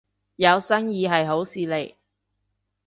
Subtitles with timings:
[0.37, 1.93] 有生意係好事嚟